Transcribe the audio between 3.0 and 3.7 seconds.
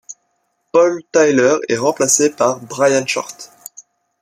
Short.